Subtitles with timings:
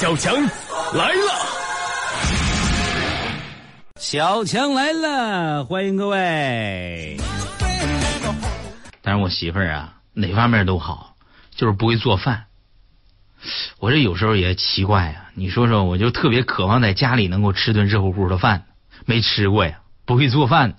[0.00, 0.34] 小强
[0.94, 1.46] 来了，
[3.96, 7.18] 小强来了，欢迎各位。
[9.02, 11.16] 但是我媳妇儿啊，哪方面都好，
[11.54, 12.46] 就是不会做饭。
[13.78, 18.64] 我这有时候也奇怪呀，你说说，我就特别渴望在家里能够吃顿热乎乎的饭，
[19.04, 20.76] 没吃过呀，不会做饭。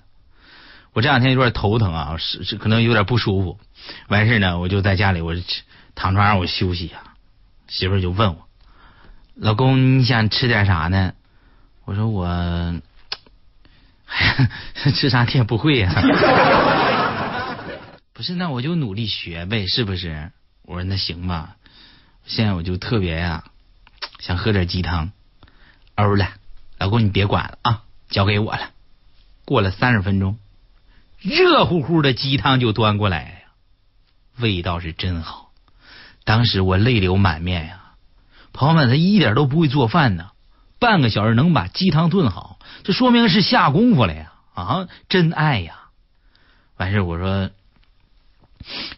[0.94, 3.60] 我这两天有点头疼啊，是是可能有点不舒服。
[4.08, 5.32] 完事呢，我就在家里，我
[5.94, 7.04] 躺床上我休息呀。
[7.68, 8.48] 媳妇儿就问我。
[9.42, 11.14] 老公，你想吃点啥呢？
[11.84, 12.28] 我说我，
[14.94, 15.90] 吃啥你也不会呀。
[18.14, 20.30] 不是，那我就努力学呗，是不是？
[20.62, 21.56] 我说那行吧。
[22.24, 23.42] 现在我就特别呀，
[24.20, 25.10] 想喝点鸡汤。
[25.96, 26.28] 欧了，
[26.78, 28.70] 老公你别管了啊，交给我了。
[29.44, 30.38] 过了三十分钟，
[31.18, 33.34] 热乎乎的鸡汤就端过来了，
[34.38, 35.50] 味道是真好。
[36.22, 37.81] 当时我泪流满面呀。
[38.52, 40.30] 朋友们，他一点都不会做饭呢，
[40.78, 44.32] 半个小时能把鸡汤炖好，这说明是下功夫了呀！
[44.54, 45.74] 啊，真爱呀！
[46.76, 47.50] 完事我说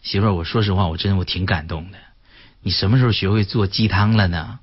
[0.01, 1.97] 媳妇儿，我说实话，我真的我挺感动的。
[2.61, 4.59] 你什么时候学会做鸡汤了呢？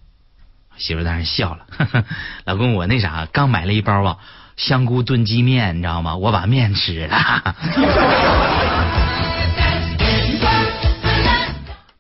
[0.76, 1.66] 媳妇儿当然笑了，
[2.44, 4.18] 老公，我那啥刚买了一包啊
[4.56, 6.16] 香菇炖鸡面，你知道吗？
[6.16, 7.54] 我把面吃了。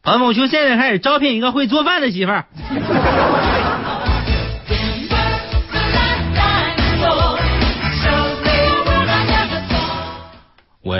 [0.02, 2.46] 朋友们，我从现在开始招聘一个会做饭的媳妇儿。
[10.82, 10.96] 我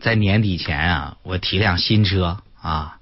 [0.00, 2.98] 在年底前啊，我提辆新车啊，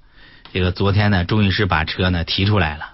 [0.53, 2.93] 这个昨天呢，终于是把车呢提出来了，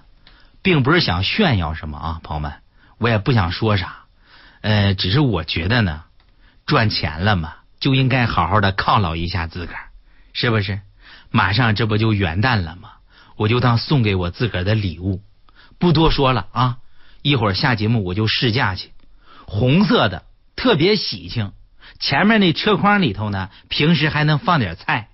[0.62, 2.52] 并不是想炫耀什么啊，朋友们，
[2.98, 4.04] 我也不想说啥，
[4.62, 6.02] 呃，只是我觉得呢，
[6.66, 9.90] 赚钱了嘛，就应该好好的犒劳一下自个儿，
[10.32, 10.80] 是不是？
[11.30, 12.90] 马上这不就元旦了吗？
[13.40, 15.22] 我就当送给我自个儿的礼物，
[15.78, 16.76] 不多说了啊！
[17.22, 18.90] 一会儿下节目我就试驾去，
[19.46, 20.24] 红色的
[20.56, 21.52] 特别喜庆，
[21.98, 25.08] 前面那车筐里头呢，平时还能放点菜，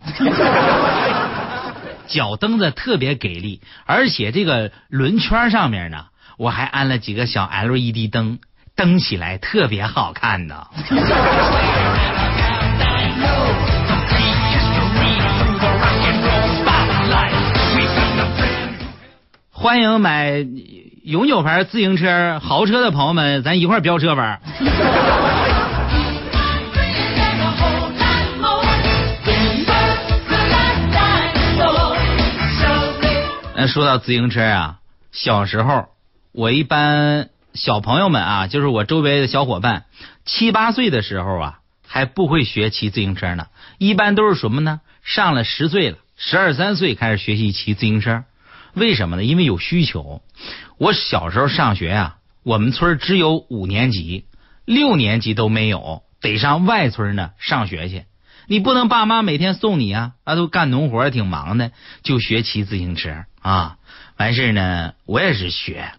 [2.09, 6.07] 脚蹬子特别给力，而且这个轮圈上面呢，
[6.37, 8.41] 我还安了几个小 LED 灯，
[8.75, 10.67] 灯起来特别好看呢。
[19.59, 20.47] 欢迎买
[21.03, 24.39] 永久牌自行车豪车的朋友们，咱一块飙车玩。
[33.55, 34.77] 那说到自行车啊，
[35.11, 35.87] 小时候
[36.33, 39.87] 我一般小朋友们啊，就是我周围的小伙伴，
[40.27, 43.47] 七八岁的时候啊，还不会学骑自行车呢。
[43.79, 44.83] 一般都是什么呢？
[45.03, 48.25] 上了十岁了，十二三岁开始学习骑自行车。
[48.77, 49.25] 为什么呢？
[49.25, 50.21] 因为有需求。
[50.77, 54.27] 我小时候上学啊，我们村只有五年级，
[54.67, 58.05] 六年级都没有，得上外村呢上学去。
[58.47, 61.73] 你不能爸妈每天送你啊，那都干农活挺忙的，
[62.03, 63.79] 就学骑自行车啊。
[64.19, 65.93] 完事呢，我也是学。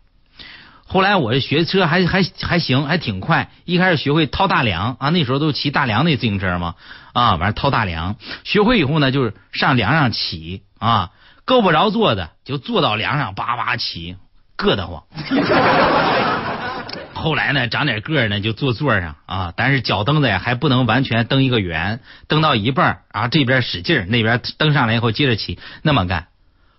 [0.85, 3.49] 后来我学车还还还行，还挺快。
[3.65, 6.75] 一开始学会掏大梁啊，那时候都骑大梁那自行车嘛
[7.13, 8.17] 啊，完掏大梁。
[8.43, 11.09] 学会以后呢，就是上梁上骑啊。
[11.47, 14.17] 够不着坐的，就坐到梁上叭叭骑，
[14.57, 15.05] 硌得慌。
[17.15, 19.53] 后来呢，长点个儿呢，就坐座上啊。
[19.55, 26.27] 但是脚蹬子呀，还不能完全蹬一个圆，蹬到一半啊，这边使劲，那边蹬上来以后接着骑，那么干。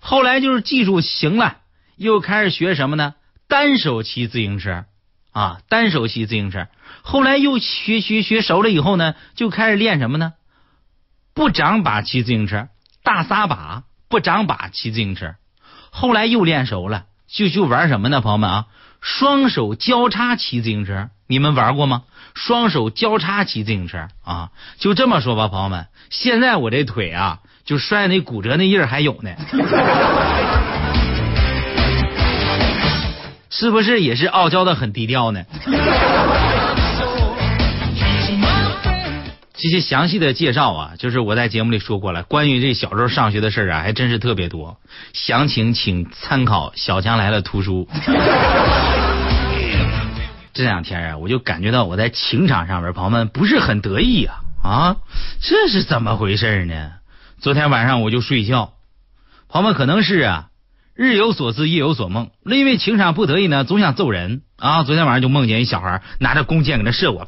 [0.00, 1.56] 后来就是技术行了，
[1.96, 3.14] 又开始学什么呢？
[3.48, 4.84] 单手骑自行车
[5.32, 6.66] 啊，单手骑自行车。
[7.00, 10.34] 后来又学学学熟了以后呢，就开始练什么呢？
[11.32, 12.68] 不长把骑自行车，
[13.02, 13.84] 大撒把。
[14.08, 15.34] 不长把骑自行车，
[15.90, 18.20] 后来又练熟了，就就玩什么呢？
[18.20, 18.64] 朋友们啊，
[19.00, 22.02] 双手交叉骑自行车，你们玩过吗？
[22.34, 29.30] 双手交叉骑自行车啊，就这么说吧，朋友们，现在我这腿啊，就摔那骨折那印儿还有呢，
[33.50, 35.44] 是不是也是傲娇的很低调呢？
[39.60, 42.22] 这些详细的介绍啊，就是我在节目里说过了。
[42.22, 44.78] 关于这小时候上学的事啊，还真是特别多。
[45.12, 47.88] 详情请参考《小强来了》图书。
[50.54, 54.96] 这两天啊，我就感觉到我在情场上面，朋友们不是很得意呀啊，
[55.40, 56.92] 这是怎么回事呢？
[57.40, 58.74] 昨天晚上我就睡觉，
[59.48, 60.46] 朋友们可能是啊。
[60.98, 62.30] 日有所思，夜有所梦。
[62.44, 64.82] 那因为情场不得已呢，总想揍人啊。
[64.82, 67.24] 昨天晚上就梦见一小孩拿着弓箭搁那射我，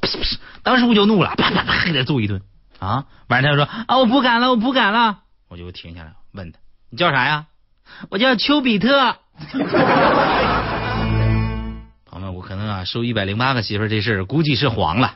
[0.65, 2.43] 当时我就怒了，啪啪啪给他揍一顿
[2.81, 3.05] 啊。
[3.29, 5.19] 晚上他就说啊，我不敢了，我不敢了。
[5.49, 6.59] 我就停下来问他，
[6.91, 7.47] 你叫啥呀？
[8.09, 9.15] 我叫丘比特。
[12.11, 15.15] 朋友们我可能啊收一百零八个媳妇这事儿估计是黄了。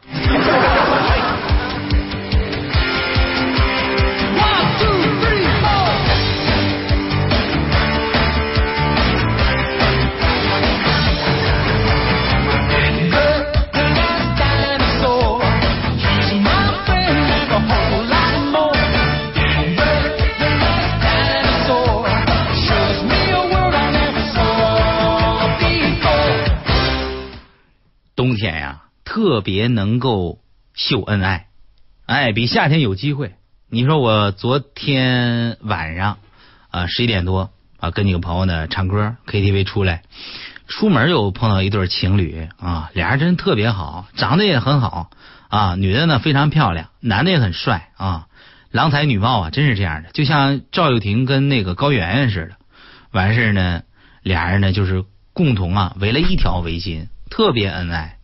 [29.34, 30.38] 特别能够
[30.74, 31.48] 秀恩爱，
[32.06, 33.32] 哎，比夏天有机会。
[33.68, 36.18] 你说我昨天晚上
[36.70, 37.50] 啊十一点多
[37.80, 40.04] 啊跟几个朋友呢唱歌 KTV 出来，
[40.68, 45.10] 出门又碰到一对情侣啊，俩人真特别好，长得也很好
[45.48, 48.28] 啊，女的呢非常漂亮，男的也很帅啊，
[48.70, 52.54] 郎才女貌啊，真是这样的，就像赵又廷跟那个高圆圆似的。
[53.10, 53.82] 完事呢，
[54.22, 57.08] 俩人呢就是共同啊围了一条围巾。
[57.30, 58.18] 特别恩爱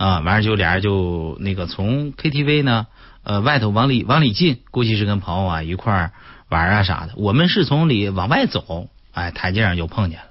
[0.00, 0.20] 啊！
[0.20, 2.86] 完事就俩人就那个从 KTV 呢，
[3.22, 6.12] 呃外头往里往里进，估计是跟朋友啊一块
[6.48, 7.12] 玩啊啥的。
[7.16, 10.24] 我们是从里往外走，哎，台阶上就碰见了。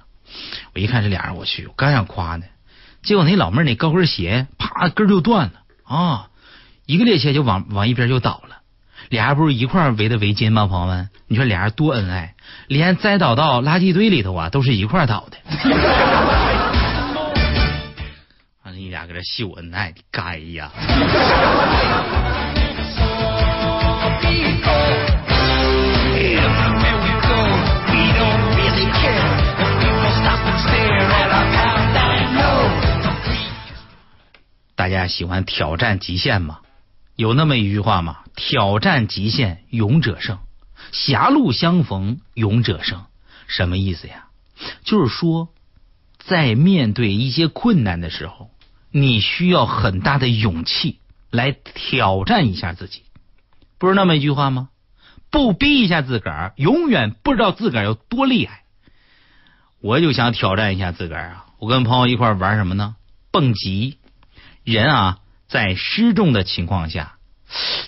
[0.74, 2.46] 我一看这俩人，我去，我刚想夸呢，
[3.04, 5.52] 结果那老妹儿那高跟鞋啪跟就断了
[5.84, 6.30] 啊，
[6.84, 8.56] 一个趔趄就往往一边就倒了。
[9.08, 10.66] 俩人不是一块围的围巾吗？
[10.66, 12.34] 朋友们，你说俩人多恩爱，
[12.66, 16.58] 连栽倒到垃圾堆里头啊，都是一块倒的。
[18.90, 20.72] 你俩搁这秀恩爱，你该呀！
[34.74, 36.58] 大家喜欢挑战极限吗？
[37.14, 38.24] 有那么一句话吗？
[38.34, 40.38] 挑战极限，勇者胜；
[40.90, 43.04] 狭路相逢，勇者胜。
[43.46, 44.24] 什么意思呀？
[44.82, 45.50] 就是说，
[46.18, 48.49] 在面对一些困难的时候。
[48.90, 50.98] 你需要很大的勇气
[51.30, 53.02] 来挑战一下自己，
[53.78, 54.68] 不是那么一句话吗？
[55.30, 58.64] 不逼一下自个儿，永远不知道自个儿有多厉害。
[59.80, 61.46] 我就想挑战一下自个儿啊！
[61.58, 62.96] 我跟朋友一块玩什么呢？
[63.30, 63.98] 蹦极。
[64.64, 67.14] 人啊，在失重的情况下，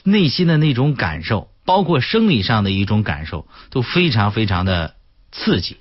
[0.05, 4.95] 内心的那种感受，包括生理上的一种感受，都非常非常的
[5.33, 5.79] 刺激，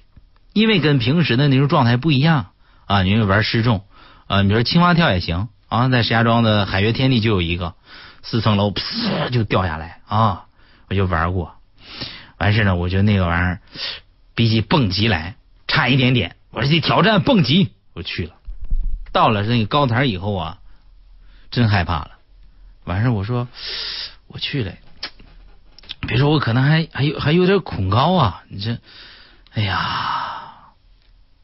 [0.51, 2.53] 因为跟平时的那种状态不一样
[2.88, 3.03] 啊。
[3.03, 3.85] 因为玩失重。
[4.31, 7.75] 啊，你说青蛙跳也行啊，在石家庄的海悦天地就有一个
[8.24, 10.45] 四层楼，噗就掉下来啊！
[10.88, 11.57] 我就玩过，
[12.38, 13.60] 完事呢，我觉得那个玩意儿
[14.33, 15.36] 比起蹦极来
[15.68, 16.38] 差一点点。
[16.51, 18.36] 我说去挑战蹦极，我去了。
[19.12, 20.60] 到了那个高台以后啊，
[21.50, 22.12] 真害怕了。
[22.86, 23.50] 完事我说
[24.27, 24.72] 我去了，
[26.07, 28.44] 别说我可能还还有还有点恐高啊！
[28.48, 28.77] 你这，
[29.56, 30.72] 哎呀，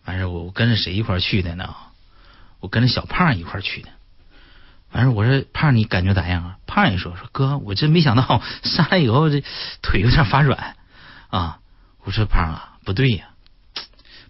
[0.06, 1.76] 完事我我跟着谁一块去的呢？
[2.68, 3.88] 我跟着小胖一块去的，
[4.92, 6.58] 完事我说胖你感觉咋样啊？
[6.68, 9.42] 胖也说说哥，我真没想到上来以后这
[9.82, 10.76] 腿有点发软
[11.30, 11.60] 啊。
[12.04, 13.30] 我说胖啊，不对呀，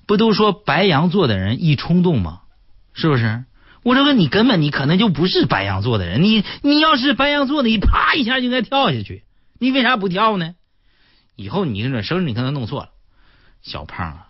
[0.05, 2.41] 不都说白羊座的人易冲动吗？
[2.93, 3.45] 是不是？
[3.81, 9.23] 我说你根本你可能就不是白羊座的人，你你要是白羊座的，你啪一下就应该跳下去，
[9.59, 10.53] 你为啥不跳呢？
[11.35, 12.89] 以后你这生日你可能弄错了。
[13.63, 14.27] 小胖啊，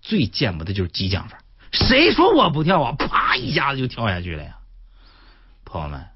[0.00, 1.36] 最见不得就是激将法。
[1.72, 2.92] 谁说我不跳啊？
[2.92, 4.56] 啪一下子就跳下去了呀！
[5.64, 6.06] 朋友们，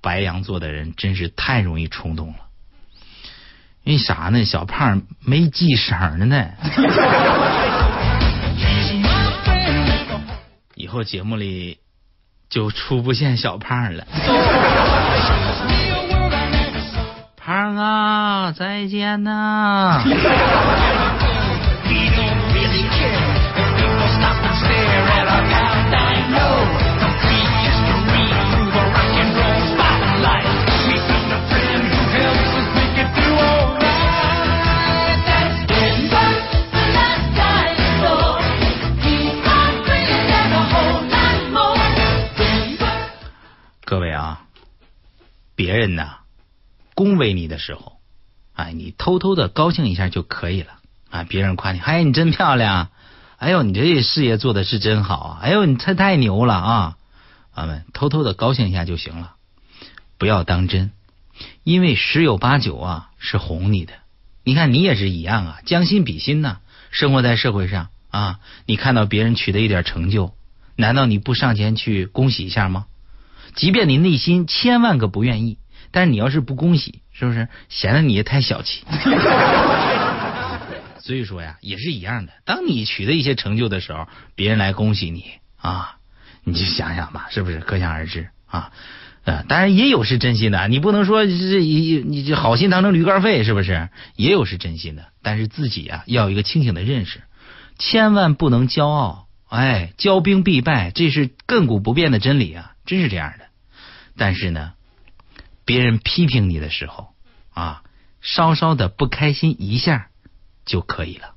[0.00, 2.36] 白羊座的人真是太容易冲动了。
[3.82, 4.44] 因为啥呢？
[4.44, 6.48] 小胖没记绳呢。
[10.74, 11.78] 以后节目里
[12.50, 14.06] 就出不现小胖了。
[17.36, 20.02] 胖啊，再见呐！
[43.96, 44.42] 各位啊，
[45.54, 46.16] 别人呢
[46.94, 47.96] 恭维你的时候，
[48.52, 50.72] 哎，你偷偷的高兴一下就可以了
[51.08, 51.24] 啊。
[51.24, 52.90] 别人夸你，哎，你真漂亮，
[53.38, 56.98] 哎呦，你这事业做的是真好啊，哎呦，你太太牛了啊。
[57.54, 59.36] 啊们，偷偷的高兴一下就行了，
[60.18, 60.90] 不要当真，
[61.64, 63.94] 因为十有八九啊是哄你的。
[64.44, 66.58] 你看你也是一样啊，将心比心呐。
[66.90, 70.34] 生活在社会上啊，你看到别人取得一点成就，
[70.76, 72.84] 难道你不上前去恭喜一下吗？
[73.56, 75.58] 即便你内心千万个不愿意，
[75.90, 78.84] 但是你要是不恭喜，是不是显得你也太小气？
[81.02, 82.32] 所以说呀，也是一样的。
[82.44, 85.24] 当你取得一些成就的时候，别人来恭喜你
[85.56, 85.96] 啊。
[86.48, 87.58] 你就想想吧，是不是？
[87.58, 88.70] 可想而知啊。
[89.24, 93.88] 呃，当然也有是真心的，你不能说这一你这好心当成驴肝肺，是不是？
[94.14, 97.22] 也有是真心的，但是自己啊要有一个清醒的认识，
[97.78, 99.26] 千万不能骄傲。
[99.48, 103.45] 哎，骄兵必败，这是亘古不变的真理啊，真是这样的。
[104.16, 104.72] 但是呢，
[105.64, 107.08] 别人批评你的时候
[107.50, 107.82] 啊，
[108.20, 110.08] 稍稍的不开心一下
[110.64, 111.34] 就可以了，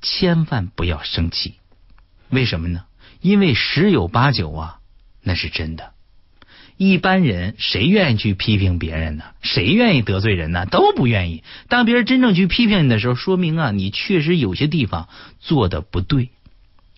[0.00, 1.54] 千万不要生气。
[2.28, 2.84] 为什么呢？
[3.20, 4.80] 因为十有八九啊，
[5.22, 5.92] 那是真的。
[6.76, 9.24] 一般人谁愿意去批评别人呢？
[9.42, 10.66] 谁愿意得罪人呢？
[10.66, 11.44] 都不愿意。
[11.68, 16.30] 当别人真正去批评你的时候，说明啊，你确实有些地方做的不对。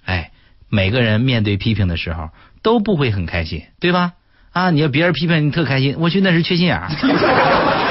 [0.04, 0.32] 哎，
[0.68, 2.30] 每个人面对批评的时候
[2.62, 4.14] 都不会很开心，对吧？
[4.54, 6.88] 啊，你要别人批评你特开心，我去那是缺心眼儿。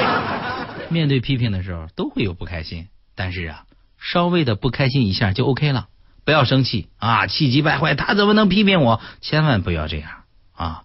[0.88, 3.64] 面对批评的时候都会有不开心，但是啊，
[4.00, 5.88] 稍微的不开心一下就 OK 了，
[6.24, 9.02] 不要生气啊，气急败坏，他怎么能批评我？
[9.20, 10.10] 千万不要这样
[10.54, 10.84] 啊。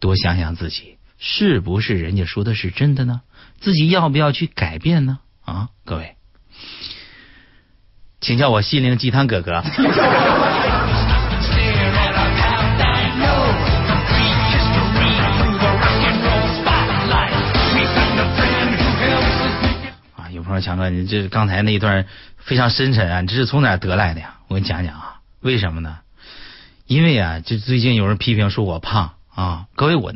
[0.00, 3.20] 多想想自己是不是人家说的是真的呢？
[3.60, 5.20] 自己要不要去改变呢？
[5.44, 6.16] 啊，各位，
[8.20, 9.62] 请叫我心灵鸡汤哥哥。
[20.52, 22.06] 我说强哥，你这刚才那一段
[22.36, 24.36] 非常深沉啊，你这是从哪得来的呀？
[24.48, 26.00] 我给你讲讲啊，为什么呢？
[26.86, 29.14] 因为啊，就最近有人批评说我胖。
[29.34, 30.12] 啊，各位我，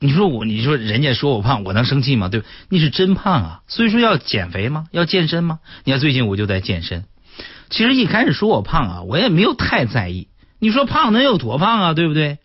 [0.00, 2.28] 你说我，你说人家说我胖，我能生气吗？
[2.28, 3.62] 对，你是真胖啊。
[3.68, 4.86] 所以说要减肥吗？
[4.90, 5.58] 要健身吗？
[5.84, 7.04] 你看最近我就在健身。
[7.68, 10.28] 其实一开始说我胖啊，我也没有太在意。
[10.58, 11.92] 你说胖能有多胖啊？
[11.92, 12.38] 对不对？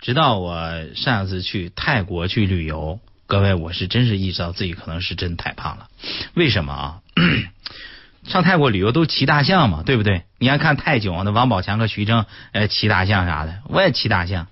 [0.00, 0.58] 直到我
[0.96, 5.88] 上次去泰国去旅游，各位我是真是意识到自己可能是真太胖了。
[6.34, 7.00] 为什么啊？
[8.24, 10.22] 上泰国旅游都骑大象嘛，对不对？
[10.38, 14.46] 你看看泰囧那王宝强和徐峥，呃，骑大象啥的，我也骑大象。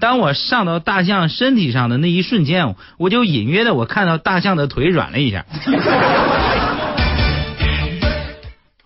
[0.00, 5.44] 当我上到大象身体上的那一瞬间，我就隐约的我看到大象的腿软了一下。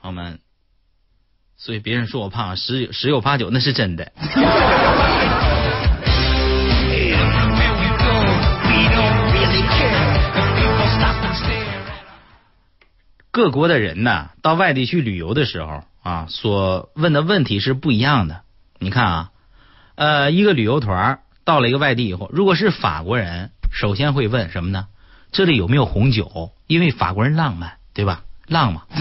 [0.02, 0.38] 朋友们，
[1.56, 4.12] 所以别人说我胖，十有十有八九那是真的。
[13.36, 18.40] 各国的人呢，到外地去旅游的时候啊，所问的问题是不一样的。
[18.78, 19.30] 你看啊。
[19.94, 24.86] 呃，一个旅游团到了一个外地以后，如果是法国人，首先会问什么呢？
[25.32, 26.52] 这里有没有红酒？
[26.66, 28.22] 因为法国人浪漫，对吧？
[28.46, 28.84] 浪嘛。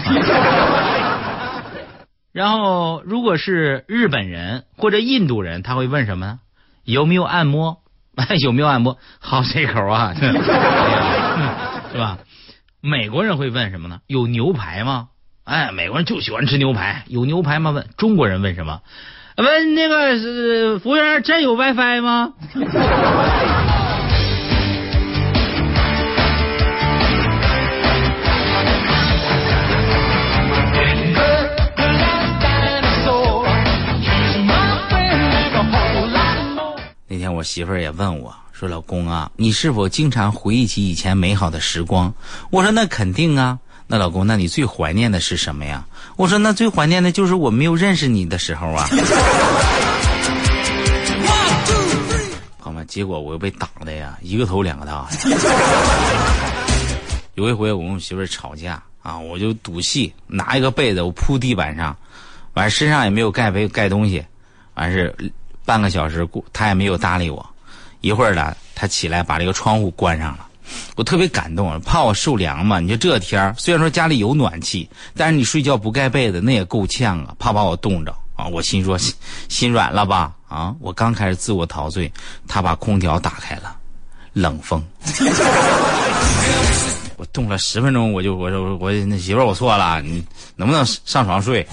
[2.32, 6.40] 然后，如果是日本人或者印度人，他会问什么呢？
[6.84, 7.78] 有没有按摩？
[8.42, 8.98] 有没有按摩？
[9.18, 10.12] 好这口啊，
[11.90, 12.18] 是吧？
[12.86, 13.98] 美国人会问什么呢？
[14.06, 15.08] 有牛排吗？
[15.42, 17.72] 哎，美国人就喜欢吃牛排，有牛排吗？
[17.72, 18.80] 问中国人问什么？
[19.36, 22.34] 问那个是服务员，真有 WiFi 吗？
[37.08, 42.10] 那天我媳妇儿也问我说：“老公啊，你是否经常回忆起以前美好的时光？”
[42.48, 45.84] 我说：“那肯定啊。”那老公，那你最怀念的是什么呀？
[46.16, 48.88] 我说，那最怀念的就是我没有认识你的时候啊。
[52.58, 55.06] 好嘛，结果我又被打的呀，一个头两个大。
[57.34, 61.94] 有一回我跟我媳妇吵架啊，我就赌气拿一个被子我铺地板上，
[62.54, 64.24] 完身上也没有盖被盖东西，
[64.74, 65.14] 完是
[65.66, 67.46] 半个小时过，她也没有搭理我。
[68.06, 70.46] 一会儿呢，他起来把这个窗户关上了。
[70.94, 72.78] 我特别感动，怕我受凉嘛。
[72.78, 78.46] 你说这天，虽然说家里有暖气，但是你睡觉不盖被子，那也够呛啊，怕把我冻着啊。
[78.46, 78.96] 我心说，
[79.48, 80.32] 心软了吧？
[80.48, 82.12] 啊，我刚开始自我陶醉，
[82.46, 83.74] 他把空调打开了，
[84.32, 84.80] 冷风。
[87.16, 91.66] 我冻了十分钟，我就我说我那媳妇儿，我错了，你能不能上床睡？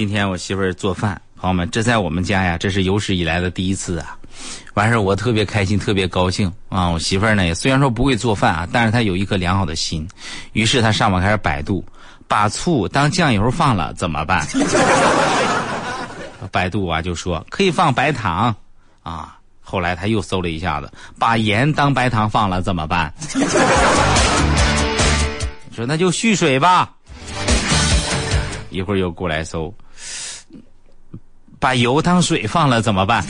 [0.00, 1.20] 今天我媳妇儿做饭。
[1.36, 4.16] 朋友们，这在我们家呀，这是有史以来的第一次啊！
[4.72, 6.88] 完事儿我特别开心，特别高兴啊！
[6.88, 10.08] 我媳妇儿呢，虽然说不会做饭啊，但是她有一颗良好的心。
[10.54, 11.84] 于是她上网开始百度，
[12.26, 14.42] 把醋当酱油放了怎么办？
[16.50, 18.56] 百度啊就说可以放白糖
[19.02, 19.36] 啊。
[19.60, 23.12] 后来他又搜了一下子，把盐当白糖放了怎么办？
[25.76, 26.90] 说那就蓄水吧。
[28.70, 29.74] 一会儿又过来搜。
[31.60, 33.24] 把油当水放了怎么办？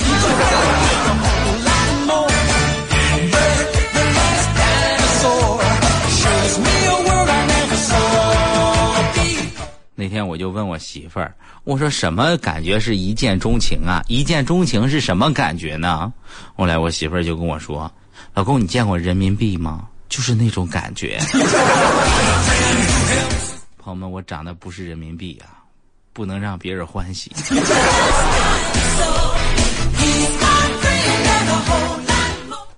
[9.94, 11.34] 那天我就问我媳妇儿，
[11.64, 14.02] 我说什么感觉是一见钟情啊？
[14.08, 16.10] 一见钟情是什么感觉呢？
[16.56, 17.92] 后来我媳妇儿就跟我说
[18.32, 19.86] ：“老公，你见过人民币吗？
[20.08, 21.20] 就是那种感觉。
[23.76, 25.59] ”朋友们，我长得不是人民币啊，
[26.20, 27.32] 不能让别人欢喜。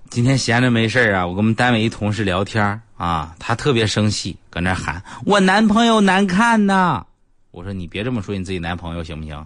[0.09, 7.05] 今天闲着没事啊，我跟我们单位一同事聊天啊，他特别生气，搁那喊我男朋友难看呐。
[7.51, 9.45] 我说你别这么说你自己男朋友行不行？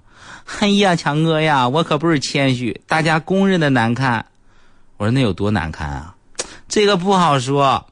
[0.60, 4.24] 哎呀，强哥呀，我可不是谦虚，大家公认的难看。
[4.98, 6.13] 我说那有多难看啊？
[6.70, 7.84] 这个不好说。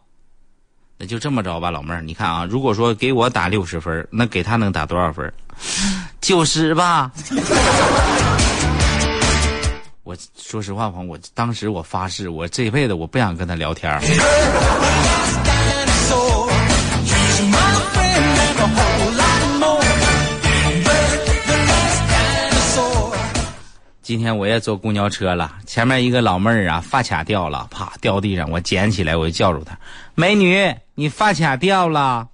[0.98, 5.32] 那就这么着吧，老妹儿，你看啊，如果说给我打六十分，那给他能打多少分？
[6.22, 7.12] 九 十吧。
[10.04, 13.92] 我说实话，朋友我当时我发誓，我这辈子我不想跟他聊天
[24.06, 29.76] 今天我也坐公交车了，前面一个老妹儿啊，发卡掉了，啪掉地上，我捡起来，我就叫住她
[30.14, 32.28] ：“美女，你发卡掉了。”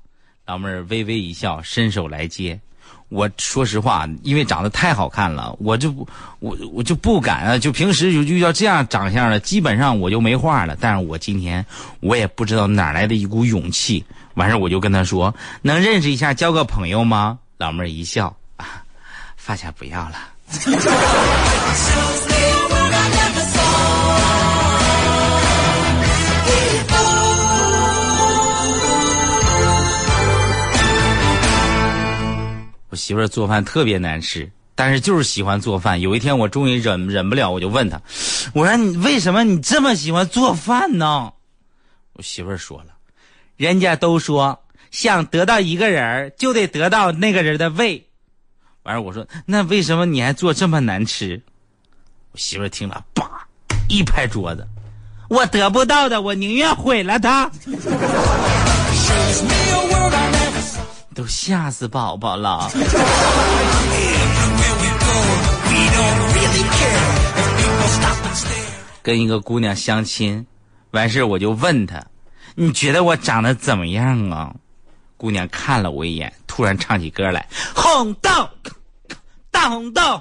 [0.46, 2.60] 老妹儿微微一笑，伸手来接。
[3.08, 5.94] 我说实话，因为长得太好看了，我就，
[6.40, 7.58] 我我就不敢啊。
[7.58, 10.78] 就平时就遇到这样长相的，基本上我就没话了。
[10.78, 11.66] 但是我今天
[12.01, 18.84] 我也不知道哪来的一股勇气，完事我就跟他说：“能认识一下，交个朋友吗？”老妹儿一笑，啊，
[19.38, 20.18] 发卡不要了。
[32.89, 36.01] 我媳妇儿做饭特别难吃，但是就是喜欢做饭。
[36.01, 38.01] 有一天我终于忍忍不了，我就问她
[38.53, 41.31] ：“我说你为什么你这么喜欢做饭呢？”
[42.13, 42.88] 我媳妇儿说了
[43.55, 48.05] ：“人家都说想得到一个人就得得到那个人的胃。”
[48.84, 51.42] 完事我说：“那为什么你还做这么难吃？”
[52.34, 53.24] 我媳妇听了，叭
[53.88, 54.68] 一拍桌子
[55.29, 57.51] ：“我得不到的，我宁愿毁了它。”
[61.14, 62.72] 都吓死宝宝了。
[69.03, 70.46] 跟一个姑娘相亲，
[70.92, 72.03] 完事我就问她
[72.55, 74.55] ：“你觉得我长得怎么样啊？”
[75.18, 78.50] 姑娘看了我一眼，突然唱起歌来：“红豆，
[79.62, 80.20] 大红豆，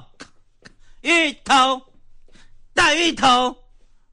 [1.00, 1.80] 芋头，
[2.74, 3.56] 大芋头。”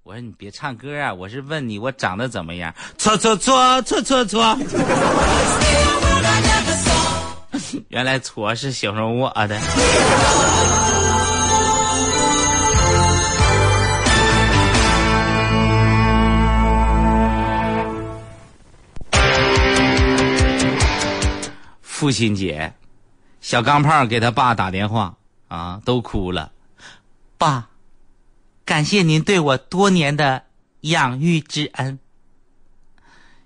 [0.03, 4.57] 我说：“你别唱歌啊，我是问你我长得怎么样？”搓搓搓搓搓搓。
[7.89, 9.59] 原来搓是形容我的。
[21.81, 22.71] 父亲节，
[23.41, 25.16] 小钢炮给他爸打电话
[25.47, 26.51] 啊，都哭了。
[27.37, 27.69] 爸，
[28.65, 30.43] 感谢您对我多年的
[30.81, 31.97] 养育之恩。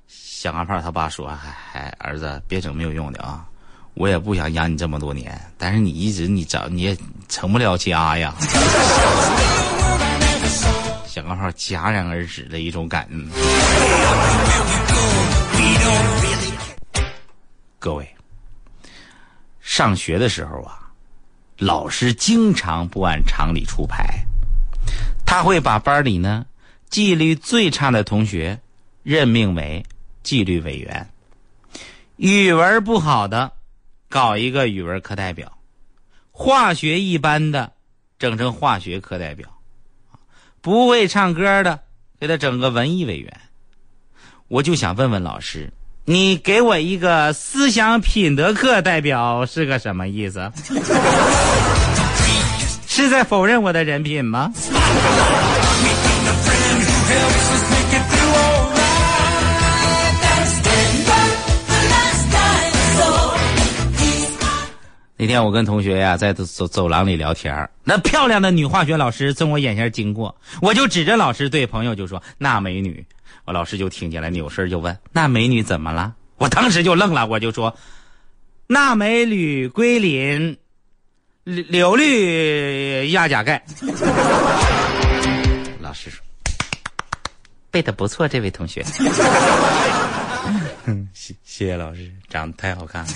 [0.08, 1.28] 小钢炮他爸说
[1.74, 3.46] ：“哎，儿子，别整没有用的啊。”
[3.94, 8.34] 我也不想养你这么多年，但是你一直你找你也成不了家呀。
[11.06, 13.30] 小钢炮戛然而止的一种感恩。
[17.78, 18.10] 各位，
[19.60, 20.81] 上学的时候啊，
[21.62, 24.26] 老师经常不按常理出牌，
[25.28, 26.48] 他会把班里呢
[26.90, 28.60] 纪律最差的同学
[29.04, 29.86] 任命为
[30.24, 31.08] 纪律委员，
[32.16, 33.52] 语文不好的。
[34.10, 35.56] 搞一个语文课代表，
[36.32, 37.72] 化学一般的
[38.18, 39.48] 整成化学课代表，
[40.62, 41.80] 不会唱歌的
[42.20, 43.40] 给他整个文艺委员。
[44.48, 45.72] 我就想问问老师，
[46.06, 50.52] 你给我一个思想品德课代表是个什么意思？
[52.88, 54.52] 是在否认我的人品吗？
[65.18, 73.06] 那天我跟同学呀在走走廊里聊天那漂亮的女化学老师从我眼前经过，我就指着老师对朋友就说：“那美女。”
[73.46, 77.76] 我老师就听见了，扭身就问：“那美女怎么了？”我当时就愣了，我就说
[78.68, 80.58] ：“那美女归林，
[81.44, 83.64] 柳绿亚甲钙。
[85.82, 86.24] ”老师说
[87.72, 88.84] ：“背的不错，这位同学。
[91.14, 93.08] ”谢谢谢老师，长得太好看了。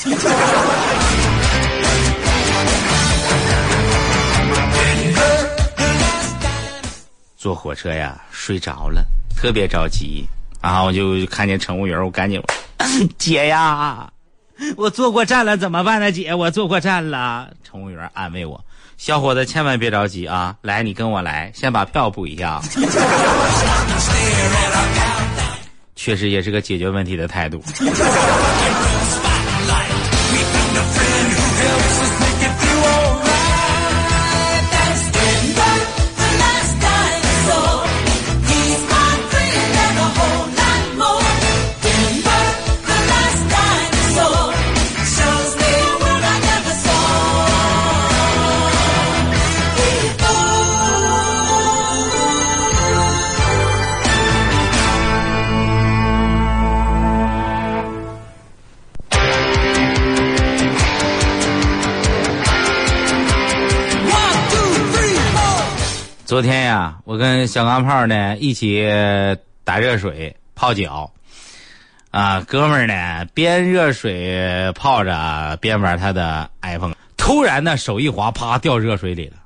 [7.38, 10.26] 坐火车呀，睡着了，特别着急，
[10.62, 12.42] 然后我就看见乘务员，我赶紧，
[13.18, 14.12] 姐呀，
[14.78, 16.34] 我坐过站了，怎么办呢，姐？
[16.34, 17.50] 我坐过站了。
[17.64, 18.64] 乘务员安慰我
[18.98, 22.62] ：“小伙子，千万别着急啊，来，你跟我来，先把票补一下。”
[25.96, 27.64] 确实也是个解决问题的态度。
[66.36, 68.86] 昨天呀，我跟小钢炮呢一起
[69.64, 71.10] 打热水泡脚，
[72.12, 79.38] 啊，哥们儿呢边热水泡着边玩他的 iPhone，突然呢手一滑，啪掉热水里了。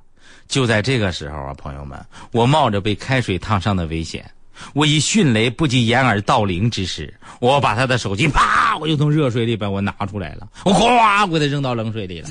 [0.48, 4.26] 就在这个时候啊，朋友们，我冒着被开水烫伤的危险，
[4.74, 12.30] 我以迅雷不及掩耳盗铃之势，我把他的手机啪，我就从热水里边我拿出来了，我哗，我给他扔到冷水里了。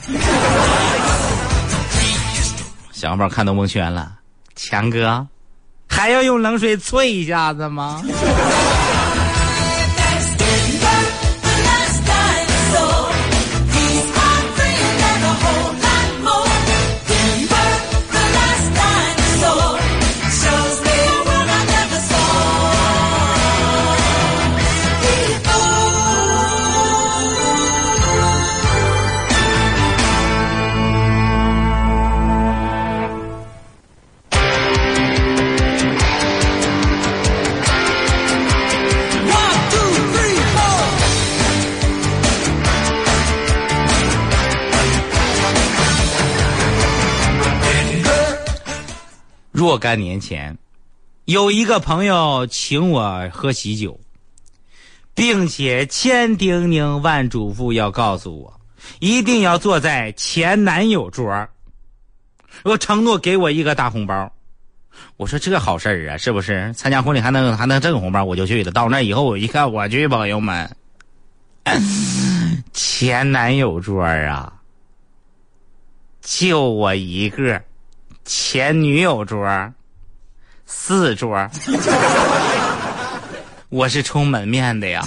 [2.90, 4.17] 小钢炮看都蒙圈了。
[4.58, 5.28] 强哥，
[5.88, 8.02] 还要用冷水淬一下子吗？
[49.68, 50.56] 若干年前，
[51.26, 54.00] 有一个朋友请我喝喜酒，
[55.12, 58.60] 并且千叮咛万嘱咐要告诉我，
[58.98, 61.50] 一定要坐在前男友桌儿。
[62.64, 64.32] 我承诺给我一个大红包。
[65.18, 66.72] 我说这好事儿啊，是不是？
[66.72, 68.70] 参加婚礼还能还能挣红包，我就去了。
[68.70, 70.74] 到那以后，我一看，我去，朋友们，
[72.72, 74.50] 前男友桌啊，
[76.22, 77.62] 就我一个。
[78.30, 79.72] 前女友桌，
[80.66, 81.48] 四桌，
[83.70, 85.02] 我是充门面的呀。